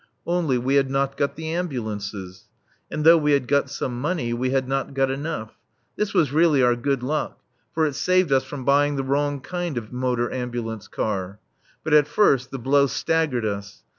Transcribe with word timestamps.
Only 0.25 0.57
we 0.57 0.73
had 0.77 0.89
not 0.89 1.15
got 1.15 1.35
the 1.35 1.49
ambulances. 1.53 2.45
And 2.89 3.03
though 3.05 3.19
we 3.19 3.33
had 3.33 3.47
got 3.47 3.69
some 3.69 4.01
money, 4.01 4.33
we 4.33 4.49
had 4.49 4.67
not 4.67 4.95
got 4.95 5.11
enough. 5.11 5.51
This 5.95 6.11
was 6.11 6.31
really 6.33 6.63
our 6.63 6.75
good 6.75 7.03
luck, 7.03 7.39
for 7.71 7.85
it 7.85 7.93
saved 7.93 8.31
us 8.31 8.43
from 8.43 8.65
buying 8.65 8.95
the 8.95 9.03
wrong 9.03 9.41
kind 9.41 9.77
of 9.77 9.93
motor 9.93 10.33
ambulance 10.33 10.87
car. 10.87 11.37
But 11.83 11.93
at 11.93 12.07
first 12.07 12.49
the 12.49 12.57
blow 12.57 12.87
staggered 12.87 13.45
us. 13.45 13.83